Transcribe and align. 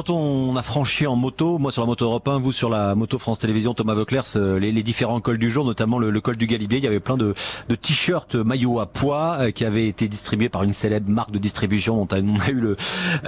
quand 0.00 0.08
on 0.08 0.56
a 0.56 0.62
franchi 0.62 1.06
en 1.06 1.14
moto, 1.14 1.58
moi 1.58 1.70
sur 1.70 1.82
la 1.82 1.86
moto 1.86 2.06
Europe 2.06 2.26
1, 2.26 2.38
vous 2.38 2.52
sur 2.52 2.70
la 2.70 2.94
moto 2.94 3.18
France 3.18 3.38
Télévisions, 3.38 3.74
Thomas 3.74 3.92
Veuclers, 3.92 4.22
les, 4.58 4.72
les, 4.72 4.82
différents 4.82 5.20
cols 5.20 5.36
du 5.36 5.50
jour, 5.50 5.66
notamment 5.66 5.98
le, 5.98 6.18
col 6.22 6.38
du 6.38 6.46
Galibier, 6.46 6.78
il 6.78 6.84
y 6.84 6.86
avait 6.86 7.00
plein 7.00 7.18
de, 7.18 7.34
de 7.68 7.74
t-shirts 7.74 8.34
maillots 8.34 8.80
à 8.80 8.86
poids 8.86 9.36
euh, 9.40 9.50
qui 9.50 9.66
avaient 9.66 9.86
été 9.86 10.08
distribués 10.08 10.48
par 10.48 10.62
une 10.62 10.72
célèbre 10.72 11.10
marque 11.10 11.32
de 11.32 11.38
distribution 11.38 12.02
dont 12.02 12.08
on 12.16 12.40
a 12.40 12.48
eu 12.48 12.54
le, 12.54 12.76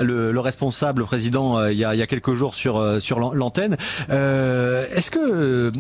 le, 0.01 0.33
le 0.33 0.41
responsable, 0.41 1.01
le 1.01 1.05
président, 1.05 1.59
euh, 1.59 1.73
il, 1.73 1.79
y 1.79 1.85
a, 1.85 1.95
il 1.95 1.99
y 1.99 2.03
a 2.03 2.07
quelques 2.07 2.33
jours 2.33 2.55
sur, 2.55 2.79
euh, 2.79 3.01
sur 3.01 3.21
l'antenne. 3.21 3.77
Est-ce 4.09 5.11
que 5.11 5.73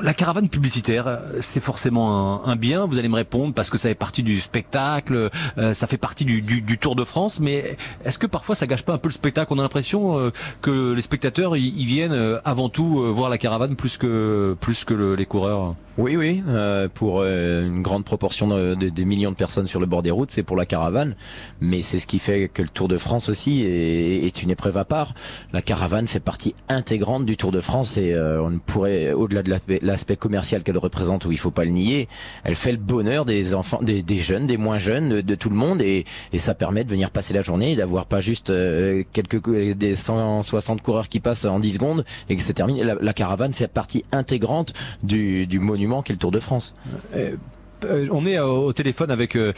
la 0.00 0.14
caravane 0.14 0.48
publicitaire, 0.48 1.18
c'est 1.40 1.62
forcément 1.62 2.46
un, 2.46 2.52
un, 2.52 2.56
bien? 2.56 2.86
Vous 2.86 2.98
allez 2.98 3.10
me 3.10 3.16
répondre 3.16 3.52
parce 3.52 3.68
que 3.68 3.76
ça 3.76 3.90
fait 3.90 3.94
partie 3.94 4.22
du 4.22 4.40
spectacle, 4.40 5.28
ça 5.74 5.86
fait 5.86 5.98
partie 5.98 6.24
du, 6.24 6.40
du, 6.40 6.62
du 6.62 6.78
Tour 6.78 6.96
de 6.96 7.04
France, 7.04 7.38
mais 7.38 7.76
est-ce 8.06 8.18
que 8.18 8.26
parfois 8.26 8.54
ça 8.54 8.66
gâche 8.66 8.82
pas 8.82 8.94
un 8.94 8.98
peu 8.98 9.10
le 9.10 9.12
spectacle? 9.12 9.52
On 9.52 9.58
a 9.58 9.62
l'impression 9.62 10.32
que 10.62 10.92
les 10.92 11.02
spectateurs 11.02 11.56
ils 11.56 11.86
viennent 11.86 12.40
avant 12.44 12.68
tout 12.68 13.12
voir 13.12 13.30
la 13.30 13.38
caravane 13.38 13.76
plus 13.76 13.96
que 13.96 14.56
plus 14.60 14.84
que 14.84 15.14
les 15.14 15.26
coureurs. 15.26 15.74
Oui, 15.98 16.16
oui, 16.16 16.44
euh, 16.46 16.88
pour 16.88 17.22
euh, 17.22 17.66
une 17.66 17.82
grande 17.82 18.04
proportion 18.04 18.46
de, 18.46 19.02
millions 19.02 19.32
de 19.32 19.36
personnes 19.36 19.66
sur 19.66 19.80
le 19.80 19.86
bord 19.86 20.04
des 20.04 20.12
routes, 20.12 20.30
c'est 20.30 20.44
pour 20.44 20.54
la 20.54 20.64
caravane, 20.64 21.16
mais 21.60 21.82
c'est 21.82 21.98
ce 21.98 22.06
qui 22.06 22.20
fait 22.20 22.48
que 22.48 22.62
le 22.62 22.68
Tour 22.68 22.86
de 22.86 22.96
France 22.98 23.28
aussi 23.28 23.62
est, 23.64 24.24
est 24.24 24.42
une 24.44 24.52
épreuve 24.52 24.78
à 24.78 24.84
part. 24.84 25.12
La 25.52 25.60
caravane 25.60 26.06
fait 26.06 26.20
partie 26.20 26.54
intégrante 26.68 27.26
du 27.26 27.36
Tour 27.36 27.50
de 27.50 27.60
France 27.60 27.96
et 27.96 28.12
euh, 28.12 28.40
on 28.40 28.60
pourrait, 28.60 29.10
au-delà 29.12 29.42
de 29.42 29.58
l'aspect 29.82 30.14
commercial 30.14 30.62
qu'elle 30.62 30.78
représente, 30.78 31.24
où 31.24 31.32
il 31.32 31.38
faut 31.38 31.50
pas 31.50 31.64
le 31.64 31.72
nier, 31.72 32.08
elle 32.44 32.54
fait 32.54 32.70
le 32.70 32.78
bonheur 32.78 33.24
des 33.24 33.52
enfants, 33.54 33.80
des, 33.82 34.18
jeunes, 34.18 34.46
des 34.46 34.56
moins 34.56 34.78
jeunes, 34.78 35.22
de, 35.22 35.34
tout 35.34 35.50
le 35.50 35.56
monde, 35.56 35.82
et, 35.82 36.04
et, 36.32 36.38
ça 36.38 36.54
permet 36.54 36.84
de 36.84 36.90
venir 36.90 37.10
passer 37.10 37.34
la 37.34 37.40
journée, 37.40 37.74
d'avoir 37.74 38.06
pas 38.06 38.20
juste 38.20 38.50
euh, 38.50 39.02
quelques 39.12 39.44
des 39.74 39.96
160 39.96 40.80
coureurs 40.80 41.08
qui 41.08 41.18
passent 41.18 41.44
en 41.44 41.58
10 41.58 41.72
secondes 41.72 42.04
et 42.28 42.36
que 42.36 42.42
c'est 42.44 42.52
terminé. 42.52 42.84
La, 42.84 43.12
caravane 43.12 43.52
fait 43.52 43.66
partie 43.66 44.04
intégrante 44.12 44.74
du 45.02 45.58
monument 45.58 45.87
qui 46.04 46.12
est 46.12 46.14
le 46.14 46.18
Tour 46.18 46.30
de 46.30 46.40
France. 46.40 46.74
Euh, 47.14 47.36
euh, 47.84 48.06
on 48.10 48.26
est 48.26 48.38
au 48.38 48.72
téléphone 48.72 49.10
avec 49.10 49.36
euh, 49.36 49.52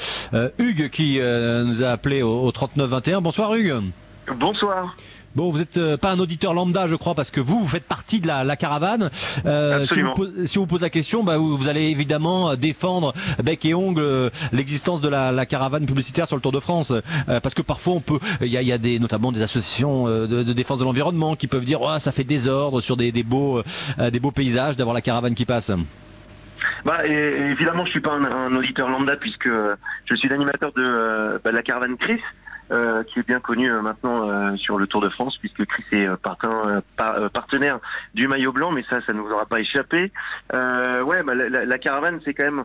Hugues 0.58 0.90
qui 0.90 1.18
nous 1.18 1.82
a 1.82 1.88
appelé 1.88 2.22
au, 2.22 2.50
3921. 2.52 3.20
Bonsoir 3.20 3.54
Hugues. 3.54 3.90
Bonsoir. 4.38 4.96
Bon, 5.36 5.50
vous 5.50 5.58
n'êtes 5.58 5.96
pas 5.96 6.10
un 6.10 6.18
auditeur 6.18 6.54
lambda, 6.54 6.88
je 6.88 6.96
crois, 6.96 7.14
parce 7.14 7.30
que 7.30 7.40
vous, 7.40 7.60
vous 7.60 7.68
faites 7.68 7.84
partie 7.84 8.20
de 8.20 8.26
la, 8.26 8.56
caravane. 8.56 9.10
si, 9.86 10.02
vous, 10.02 10.44
si 10.44 10.58
vous 10.58 10.66
pose 10.66 10.80
la 10.80 10.90
question, 10.90 11.22
bah, 11.22 11.38
vous, 11.38 11.68
allez 11.68 11.84
évidemment 11.84 12.56
défendre 12.56 13.14
bec 13.42 13.64
et 13.64 13.72
ongle 13.72 14.30
l'existence 14.52 15.00
de 15.00 15.08
la, 15.08 15.46
caravane 15.46 15.86
publicitaire 15.86 16.26
sur 16.26 16.36
le 16.36 16.42
Tour 16.42 16.50
de 16.50 16.58
France, 16.58 16.92
parce 17.26 17.54
que 17.54 17.62
parfois 17.62 17.94
on 17.94 18.00
peut, 18.00 18.18
il 18.40 18.48
y 18.48 18.72
a, 18.72 18.78
des, 18.78 18.98
notamment 18.98 19.30
des 19.30 19.42
associations 19.42 20.06
de, 20.06 20.42
défense 20.42 20.80
de 20.80 20.84
l'environnement 20.84 21.36
qui 21.36 21.46
peuvent 21.46 21.64
dire, 21.64 21.80
oh, 21.80 21.98
ça 21.98 22.10
fait 22.10 22.24
désordre 22.24 22.80
sur 22.80 22.96
des, 22.96 23.12
des 23.12 23.22
beaux, 23.22 23.62
des 23.98 24.18
beaux 24.18 24.32
paysages 24.32 24.76
d'avoir 24.76 24.94
la 24.94 25.00
caravane 25.00 25.34
qui 25.34 25.44
passe. 25.44 25.70
Bah, 26.84 27.06
et, 27.06 27.12
évidemment, 27.50 27.84
je 27.84 27.90
suis 27.90 28.00
pas 28.00 28.14
un, 28.14 28.54
auditeur 28.54 28.88
lambda 28.88 29.16
puisque 29.16 29.48
je 29.48 30.14
suis 30.14 30.28
l'animateur 30.28 30.72
de, 30.72 30.82
euh, 30.82 31.38
bah, 31.42 31.52
la 31.52 31.62
caravane 31.62 31.96
Chris. 31.96 32.20
Euh, 32.72 33.02
qui 33.02 33.18
est 33.18 33.26
bien 33.26 33.40
connu 33.40 33.68
euh, 33.68 33.82
maintenant 33.82 34.56
sur 34.56 34.78
le 34.78 34.86
Tour 34.86 35.00
de 35.00 35.08
France, 35.08 35.36
puisque 35.38 35.66
Chris 35.66 35.82
est 35.90 36.08
partenaire 36.22 37.80
du 38.14 38.28
maillot 38.28 38.52
blanc, 38.52 38.70
mais 38.70 38.84
ça, 38.88 39.00
ça 39.04 39.12
ne 39.12 39.18
vous 39.18 39.32
aura 39.32 39.44
pas 39.44 39.58
échappé. 39.58 40.12
ouais, 40.52 41.22
bah, 41.24 41.34
la, 41.34 41.64
la, 41.64 41.78
caravane, 41.78 42.20
c'est 42.24 42.32
quand 42.32 42.44
même 42.44 42.64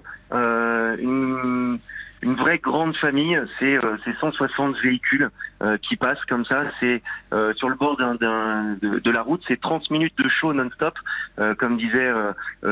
une 1.00 1.80
une 2.26 2.36
vraie 2.36 2.58
grande 2.58 2.96
famille. 2.98 3.40
C'est 3.60 3.86
euh, 3.86 3.98
160 4.20 4.76
véhicules 4.84 5.30
euh, 5.62 5.78
qui 5.78 5.96
passent 5.96 6.24
comme 6.28 6.44
ça. 6.44 6.64
C'est 6.80 7.02
euh, 7.34 7.54
sur 7.54 7.70
le 7.70 7.76
bord 7.76 7.96
d'un, 7.96 8.16
de, 8.16 9.00
de, 9.00 9.12
la 9.12 9.22
route. 9.22 9.42
C'est 9.48 9.62
30 9.62 9.90
minutes 9.92 10.18
de 10.18 10.28
show 10.28 10.52
non-stop, 10.52 10.96
euh, 11.40 11.54
comme 11.56 11.78
disait 11.78 12.12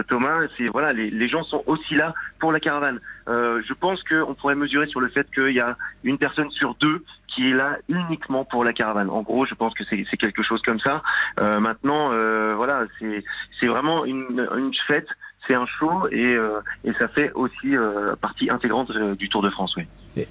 Thomas. 0.09 0.47
C'est 0.57 0.67
voilà, 0.67 0.91
les, 0.91 1.09
les, 1.09 1.27
gens 1.29 1.43
sont 1.43 1.63
aussi 1.67 1.95
là 1.95 2.13
pour 2.39 2.51
la 2.51 2.59
caravane. 2.59 2.99
je 3.27 3.73
pense 3.73 4.01
qu'on 4.03 4.33
pourrait 4.33 4.55
mesurer 4.55 4.87
sur 4.87 4.99
le 4.99 5.09
fait 5.09 5.27
qu'il 5.33 5.53
y 5.53 5.61
a 5.61 5.77
une 6.03 6.17
personne 6.17 6.49
sur 6.51 6.75
deux 6.75 7.05
qui 7.27 7.49
est 7.49 7.53
là 7.53 7.77
uniquement 7.87 8.45
pour 8.45 8.63
la 8.63 8.73
caravane. 8.73 9.09
En 9.09 9.21
gros, 9.21 9.45
je 9.45 9.55
pense 9.55 9.73
que 9.75 9.83
c'est, 9.89 10.03
quelque 10.17 10.43
chose 10.43 10.61
comme 10.63 10.79
ça. 10.79 11.03
maintenant, 11.37 12.09
voilà, 12.55 12.85
c'est, 12.99 13.23
c'est 13.59 13.67
vraiment 13.67 14.03
une, 14.03 14.47
une 14.57 14.73
fête 14.87 15.07
c'est 15.47 15.55
un 15.55 15.65
show 15.65 16.07
et, 16.11 16.35
euh, 16.35 16.59
et 16.83 16.93
ça 16.99 17.07
fait 17.07 17.31
aussi 17.33 17.75
euh, 17.75 18.15
partie 18.15 18.49
intégrante 18.49 18.89
euh, 18.91 19.15
du 19.15 19.29
Tour 19.29 19.41
de 19.41 19.49
France. 19.49 19.75
Oui. 19.75 20.25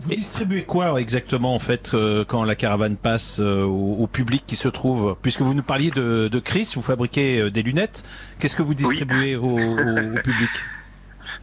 vous 0.00 0.10
distribuez 0.10 0.64
quoi 0.64 1.00
exactement 1.00 1.54
en 1.54 1.58
fait 1.58 1.94
quand 2.28 2.44
la 2.44 2.54
caravane 2.54 2.96
passe 2.96 3.40
au, 3.40 4.06
public 4.06 4.44
qui 4.46 4.56
se 4.56 4.68
trouve? 4.68 5.16
Puisque 5.22 5.40
vous 5.40 5.54
nous 5.54 5.62
parliez 5.62 5.90
de, 5.90 6.28
de 6.28 6.38
Chris, 6.38 6.72
vous 6.74 6.82
fabriquez 6.82 7.50
des 7.50 7.62
lunettes. 7.62 8.02
Qu'est-ce 8.38 8.56
que 8.56 8.62
vous 8.62 8.74
distribuez 8.74 9.36
au, 9.36 9.58
au 9.58 10.20
public? 10.22 10.50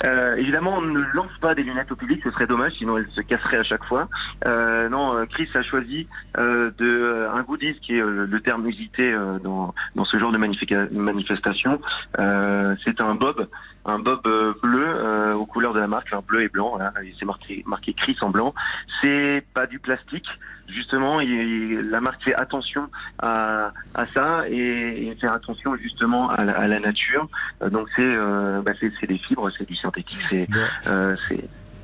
euh, 0.05 0.35
évidemment, 0.35 0.77
on 0.77 0.81
ne 0.81 1.01
lance 1.13 1.31
pas 1.41 1.55
des 1.55 1.63
lunettes 1.63 1.91
au 1.91 1.95
public, 1.95 2.21
ce 2.23 2.31
serait 2.31 2.47
dommage, 2.47 2.73
sinon 2.73 2.97
elles 2.97 3.09
se 3.15 3.21
casseraient 3.21 3.57
à 3.57 3.63
chaque 3.63 3.83
fois. 3.85 4.07
Euh, 4.45 4.89
non, 4.89 5.15
euh, 5.15 5.25
Chris 5.25 5.49
a 5.53 5.63
choisi 5.63 6.07
euh, 6.37 6.71
de 6.77 6.85
euh, 6.85 7.31
un 7.31 7.43
goodies 7.43 7.79
qui 7.81 7.97
est 7.97 8.01
le 8.01 8.39
terme 8.41 8.67
usité 8.67 9.15
dans, 9.43 9.73
dans 9.95 10.05
ce 10.05 10.17
genre 10.17 10.31
de 10.31 10.37
manifestation. 10.37 11.79
c'est 12.83 13.01
un 13.01 13.15
bob, 13.15 13.47
un 13.85 13.99
bob 13.99 14.21
bleu 14.61 15.33
aux 15.33 15.45
couleurs 15.45 15.73
de 15.73 15.79
la 15.79 15.87
marque, 15.87 16.13
un 16.13 16.21
bleu 16.21 16.43
et 16.43 16.49
blanc. 16.49 16.71
Voilà, 16.71 16.93
c'est 17.19 17.25
marqué, 17.25 17.63
marqué 17.65 17.93
Chris 17.93 18.17
en 18.21 18.29
blanc. 18.29 18.53
C'est 19.01 19.43
pas 19.53 19.67
du 19.67 19.79
plastique 19.79 20.27
justement, 20.67 21.21
il, 21.21 21.89
la 21.89 22.01
marque 22.01 22.23
fait 22.23 22.35
attention 22.35 22.89
à, 23.19 23.71
à 23.93 24.05
ça 24.13 24.49
et, 24.49 25.07
et, 25.07 25.15
fait 25.15 25.27
attention 25.27 25.75
justement 25.75 26.29
à 26.29 26.43
la, 26.43 26.57
à 26.57 26.67
la 26.67 26.79
nature. 26.79 27.27
donc 27.69 27.87
c'est 27.95 28.01
euh, 28.03 28.61
bah 28.61 28.71
c'est 28.79 29.07
des 29.07 29.17
fibres, 29.17 29.49
c'est 29.57 29.67
du 29.67 29.75
synthétique, 29.85 30.19
c'est 30.29 30.47
euh, 30.87 31.15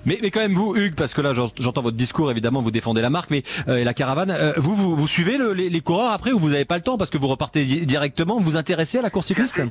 mais, 0.05 0.17
mais 0.21 0.31
quand 0.31 0.39
même 0.39 0.53
vous, 0.53 0.75
Hugues, 0.75 0.95
parce 0.95 1.13
que 1.13 1.21
là 1.21 1.33
j'entends 1.33 1.81
votre 1.81 1.97
discours, 1.97 2.31
évidemment, 2.31 2.61
vous 2.61 2.71
défendez 2.71 3.01
la 3.01 3.09
marque, 3.09 3.29
mais 3.29 3.43
euh, 3.67 3.77
et 3.77 3.83
la 3.83 3.93
caravane. 3.93 4.31
Euh, 4.31 4.53
vous, 4.57 4.75
vous, 4.75 4.95
vous, 4.95 5.07
suivez 5.07 5.37
le, 5.37 5.53
les, 5.53 5.69
les, 5.69 5.81
coureurs 5.81 6.11
après 6.11 6.31
ou 6.31 6.39
vous 6.39 6.49
n'avez 6.49 6.65
pas 6.65 6.75
le 6.75 6.81
temps 6.81 6.97
parce 6.97 7.09
que 7.09 7.17
vous 7.17 7.27
repartez 7.27 7.63
directement 7.63 8.37
Vous 8.37 8.51
vous 8.51 8.57
intéressez 8.57 8.97
à 8.97 9.01
la 9.01 9.09
course 9.09 9.27
cycliste? 9.27 9.61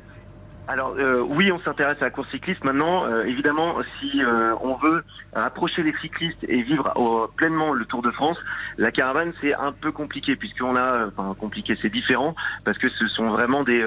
Alors 0.71 0.95
euh, 0.99 1.21
oui, 1.21 1.51
on 1.51 1.59
s'intéresse 1.61 1.97
à 2.01 2.05
la 2.05 2.11
course 2.11 2.31
cycliste. 2.31 2.63
Maintenant, 2.63 3.05
euh, 3.05 3.25
évidemment, 3.25 3.75
si 3.99 4.23
euh, 4.23 4.55
on 4.63 4.75
veut 4.77 5.03
approcher 5.33 5.83
les 5.83 5.93
cyclistes 6.01 6.45
et 6.49 6.63
vivre 6.63 7.31
pleinement 7.37 7.73
le 7.73 7.85
Tour 7.85 8.03
de 8.03 8.11
France, 8.11 8.39
la 8.79 8.93
caravane 8.93 9.33
c'est 9.41 9.53
un 9.55 9.73
peu 9.73 9.91
compliqué 9.91 10.37
puisqu'on 10.37 10.77
a, 10.77 11.07
enfin 11.07 11.35
compliqué, 11.39 11.77
c'est 11.83 11.91
différent 11.91 12.35
parce 12.65 12.79
que 12.79 12.89
ce 12.89 13.07
sont 13.09 13.29
vraiment 13.31 13.63
des, 13.63 13.85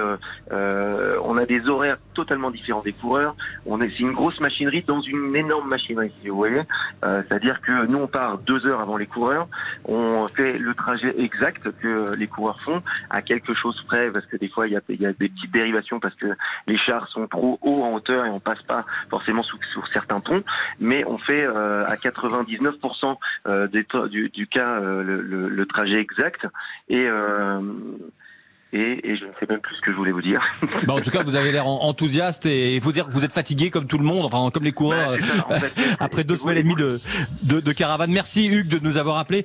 on 0.50 1.36
a 1.36 1.46
des 1.46 1.68
horaires 1.68 1.98
totalement 2.14 2.50
différents 2.50 2.82
des 2.82 2.92
coureurs. 2.92 3.34
On 3.66 3.80
est, 3.80 3.90
c'est 3.90 4.00
une 4.00 4.12
grosse 4.12 4.40
machinerie 4.40 4.82
dans 4.82 5.00
une 5.00 5.36
énorme 5.36 5.68
machinerie, 5.68 6.12
si 6.22 6.28
vous 6.28 6.36
voyez. 6.36 6.62
C'est-à-dire 7.02 7.60
que 7.60 7.86
nous 7.86 7.98
on 7.98 8.06
part 8.06 8.38
deux 8.38 8.66
heures 8.66 8.80
avant 8.80 8.96
les 8.96 9.06
coureurs, 9.06 9.48
on 9.84 10.26
fait 10.28 10.58
le 10.58 10.74
trajet 10.74 11.14
exact 11.18 11.70
que 11.82 12.16
les 12.18 12.26
coureurs 12.26 12.60
font 12.60 12.82
à 13.10 13.20
quelque 13.20 13.54
chose 13.54 13.82
près 13.86 14.10
parce 14.10 14.26
que 14.26 14.36
des 14.36 14.48
fois 14.48 14.66
il 14.66 14.72
y 14.72 14.76
a, 14.76 15.12
des 15.12 15.28
petites 15.28 15.52
dérivations 15.52 16.00
parce 16.00 16.14
que 16.14 16.26
chars 16.78 17.08
sont 17.08 17.26
trop 17.26 17.58
hauts 17.62 17.82
en 17.82 17.92
hauteur 17.94 18.26
et 18.26 18.30
on 18.30 18.40
passe 18.40 18.62
pas 18.62 18.84
forcément 19.10 19.42
sous, 19.42 19.58
sur 19.72 19.86
certains 19.92 20.20
ponts, 20.20 20.42
mais 20.80 21.04
on 21.06 21.18
fait 21.18 21.44
euh, 21.44 21.84
à 21.86 21.96
99% 21.96 23.16
euh, 23.46 23.68
des, 23.68 23.86
du, 24.10 24.30
du, 24.30 24.46
cas 24.46 24.80
euh, 24.80 25.02
le, 25.02 25.48
le, 25.48 25.66
trajet 25.66 25.98
exact 25.98 26.46
et 26.88 27.08
et, 28.74 29.08
et, 29.08 29.16
je 29.16 29.24
ne 29.24 29.30
sais 29.38 29.46
même 29.48 29.60
plus 29.60 29.76
ce 29.76 29.80
que 29.82 29.92
je 29.92 29.96
voulais 29.96 30.10
vous 30.10 30.20
dire. 30.20 30.42
Bah 30.86 30.94
en 30.94 31.00
tout 31.00 31.10
cas, 31.10 31.22
vous 31.22 31.36
avez 31.36 31.52
l'air 31.52 31.66
enthousiaste 31.66 32.44
et 32.46 32.78
faut 32.80 32.92
dire 32.92 33.06
que 33.06 33.12
vous 33.12 33.24
êtes 33.24 33.32
fatigué 33.32 33.70
comme 33.70 33.86
tout 33.86 33.98
le 33.98 34.04
monde, 34.04 34.24
enfin 34.24 34.50
comme 34.52 34.64
les 34.64 34.72
coureurs, 34.72 35.16
bah, 35.48 35.56
après 36.00 36.24
deux 36.24 36.36
semaines 36.36 36.58
et 36.58 36.62
demie 36.62 36.74
de, 36.74 37.00
de, 37.44 37.60
de 37.60 37.72
caravane. 37.72 38.10
Merci 38.10 38.48
Hugues 38.48 38.68
de 38.68 38.80
nous 38.80 38.98
avoir 38.98 39.18
appelé. 39.18 39.42